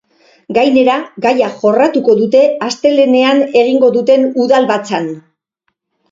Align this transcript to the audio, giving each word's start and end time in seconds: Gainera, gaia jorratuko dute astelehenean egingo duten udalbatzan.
Gainera, 0.57 0.93
gaia 1.25 1.49
jorratuko 1.63 2.15
dute 2.21 2.41
astelehenean 2.67 3.41
egingo 3.61 3.91
duten 3.99 4.25
udalbatzan. 4.45 5.07